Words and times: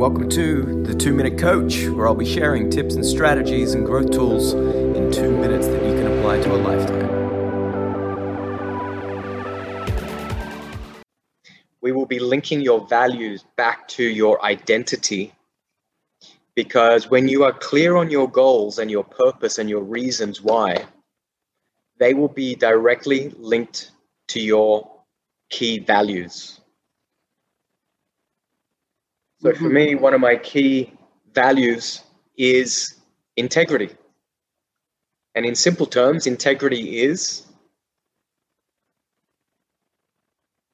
welcome 0.00 0.30
to 0.30 0.82
the 0.84 0.94
Two 0.94 1.12
Minute 1.12 1.38
Coach, 1.38 1.86
where 1.88 2.08
I'll 2.08 2.14
be 2.14 2.24
sharing 2.24 2.70
tips 2.70 2.94
and 2.94 3.04
strategies 3.04 3.74
and 3.74 3.84
growth 3.84 4.10
tools 4.10 4.54
in 4.54 5.12
two 5.12 5.30
minutes 5.30 5.66
that 5.66 5.84
you 5.84 5.92
can 5.92 6.06
apply 6.06 6.40
to 6.40 6.54
a 6.54 6.56
lifetime. 6.56 7.10
We 11.82 11.92
will 11.92 12.06
be 12.06 12.18
linking 12.18 12.62
your 12.62 12.86
values 12.86 13.44
back 13.56 13.88
to 13.88 14.02
your 14.02 14.42
identity 14.42 15.34
because 16.54 17.10
when 17.10 17.28
you 17.28 17.44
are 17.44 17.52
clear 17.52 17.96
on 17.96 18.10
your 18.10 18.30
goals 18.30 18.78
and 18.78 18.90
your 18.90 19.04
purpose 19.04 19.58
and 19.58 19.68
your 19.68 19.82
reasons 19.82 20.40
why, 20.40 20.86
they 21.98 22.14
will 22.14 22.28
be 22.28 22.54
directly 22.54 23.34
linked 23.36 23.90
to 24.28 24.40
your 24.40 24.90
key 25.50 25.78
values. 25.78 26.59
So 29.40 29.54
for 29.54 29.70
me, 29.70 29.94
one 29.94 30.12
of 30.12 30.20
my 30.20 30.36
key 30.36 30.92
values 31.34 32.02
is 32.36 32.96
integrity. 33.36 33.88
And 35.34 35.46
in 35.46 35.54
simple 35.54 35.86
terms, 35.86 36.26
integrity 36.26 37.00
is, 37.00 37.46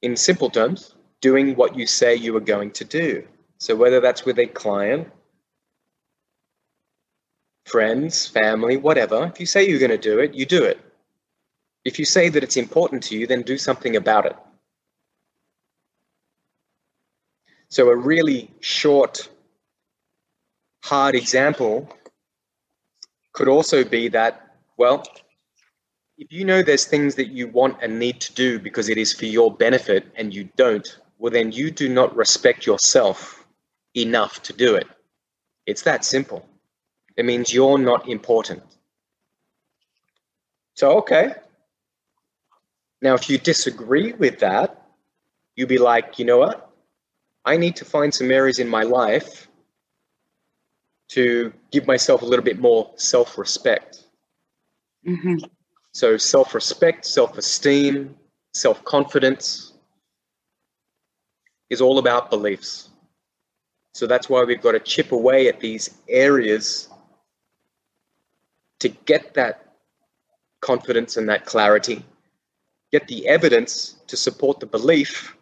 in 0.01 0.17
simple 0.17 0.49
terms, 0.49 0.95
doing 1.21 1.55
what 1.55 1.77
you 1.77 1.87
say 1.87 2.15
you 2.15 2.35
are 2.35 2.41
going 2.41 2.71
to 2.71 2.83
do. 2.83 3.25
So 3.57 3.73
whether 3.73 4.01
that's 4.01 4.25
with 4.25 4.37
a 4.37 4.47
client, 4.47 5.07
friends, 7.65 8.27
family, 8.27 8.75
whatever, 8.75 9.27
if 9.27 9.39
you 9.39 9.45
say 9.45 9.67
you're 9.67 9.79
going 9.79 9.91
to 9.91 9.97
do 9.97 10.19
it, 10.19 10.33
you 10.33 10.45
do 10.45 10.65
it. 10.65 10.79
If 11.85 11.99
you 11.99 12.05
say 12.05 12.27
that 12.27 12.43
it's 12.43 12.57
important 12.57 13.01
to 13.03 13.17
you, 13.17 13.27
then 13.27 13.43
do 13.43 13.57
something 13.57 13.95
about 13.95 14.25
it. 14.25 14.35
So, 17.69 17.89
a 17.89 17.95
really 17.95 18.49
short, 18.61 19.29
hard 20.83 21.15
example 21.15 21.89
could 23.33 23.47
also 23.47 23.83
be 23.83 24.07
that, 24.09 24.55
well, 24.77 25.03
if 26.17 26.31
you 26.31 26.45
know 26.45 26.63
there's 26.63 26.85
things 26.85 27.15
that 27.15 27.27
you 27.27 27.47
want 27.47 27.77
and 27.81 27.99
need 27.99 28.19
to 28.21 28.33
do 28.33 28.57
because 28.57 28.89
it 28.89 28.97
is 28.97 29.13
for 29.13 29.25
your 29.25 29.53
benefit 29.53 30.07
and 30.15 30.33
you 30.33 30.49
don't, 30.55 30.97
well, 31.19 31.31
then 31.31 31.51
you 31.51 31.69
do 31.69 31.89
not 31.89 32.15
respect 32.15 32.65
yourself 32.65 33.45
enough 33.95 34.41
to 34.43 34.53
do 34.53 34.75
it. 34.75 34.87
It's 35.65 35.83
that 35.83 36.05
simple. 36.05 36.47
It 37.17 37.25
means 37.25 37.53
you're 37.53 37.77
not 37.77 38.07
important. 38.07 38.63
So, 40.75 40.97
okay. 40.99 41.33
Now, 43.01 43.13
if 43.15 43.29
you 43.29 43.37
disagree 43.37 44.13
with 44.13 44.39
that, 44.39 44.81
you'd 45.55 45.69
be 45.69 45.77
like, 45.77 46.17
you 46.17 46.25
know 46.25 46.37
what? 46.37 46.66
I 47.47 47.55
need 47.55 47.77
to 47.77 47.85
find 47.85 48.13
some 48.13 48.29
areas 48.29 48.59
in 48.59 48.67
my 48.67 48.83
life 48.83 49.47
to 51.11 51.53
give 51.71 51.87
myself 51.87 52.21
a 52.21 52.25
little 52.25 52.43
bit 52.43 52.59
more 52.59 52.91
self 52.97 53.37
respect. 53.37 54.03
Mm-hmm. 55.07 55.37
So, 55.93 56.17
self 56.17 56.53
respect, 56.53 57.05
self 57.05 57.37
esteem, 57.37 58.17
self 58.53 58.83
confidence 58.83 59.73
is 61.69 61.79
all 61.79 61.99
about 61.99 62.29
beliefs. 62.29 62.89
So, 63.93 64.07
that's 64.07 64.27
why 64.27 64.43
we've 64.43 64.61
got 64.61 64.73
to 64.73 64.81
chip 64.81 65.13
away 65.13 65.47
at 65.47 65.61
these 65.61 65.89
areas 66.09 66.89
to 68.79 68.89
get 68.89 69.33
that 69.35 69.73
confidence 70.59 71.15
and 71.15 71.29
that 71.29 71.45
clarity, 71.45 72.03
get 72.91 73.07
the 73.07 73.25
evidence 73.25 73.95
to 74.07 74.17
support 74.17 74.59
the 74.59 74.65
belief 74.65 75.36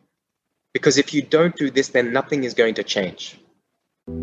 because 0.76 0.98
if 0.98 1.14
you 1.14 1.22
don't 1.22 1.56
do 1.56 1.72
this, 1.72 1.88
then 1.88 2.12
nothing 2.12 2.44
is 2.44 2.54
going 2.54 2.74
to 2.74 2.84
change. 2.84 3.40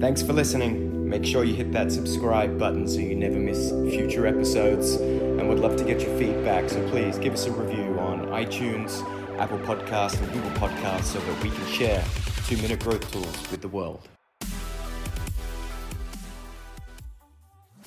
Thanks 0.01 0.21
for 0.21 0.35
listening. 0.35 1.09
Make 1.09 1.25
sure 1.25 1.45
you 1.45 1.55
hit 1.55 1.73
that 1.73 1.91
subscribe 1.91 2.59
button 2.59 2.87
so 2.87 2.99
you 2.99 3.17
never 3.17 3.39
miss 3.39 3.71
future 3.71 4.27
episodes. 4.27 4.97
And 4.97 5.49
we'd 5.49 5.61
love 5.61 5.77
to 5.77 5.85
get 5.85 6.03
your 6.03 6.15
feedback. 6.19 6.69
So 6.69 6.87
please 6.91 7.17
give 7.17 7.33
us 7.33 7.47
a 7.47 7.51
review 7.53 7.99
on 7.99 8.27
iTunes, 8.27 9.01
Apple 9.39 9.61
Podcasts, 9.61 10.21
and 10.23 10.31
Google 10.31 10.51
Podcasts 10.51 11.05
so 11.05 11.21
that 11.21 11.43
we 11.43 11.49
can 11.49 11.67
share 11.69 12.05
two 12.47 12.59
minute 12.59 12.81
growth 12.81 13.11
tools 13.11 13.51
with 13.51 13.63
the 13.63 13.69
world. 13.69 14.07